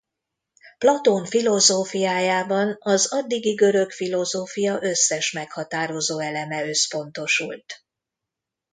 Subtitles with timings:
[0.79, 7.85] Platón filozófiájában az addigi görög filozófia összes meghatározó eleme összpontosult.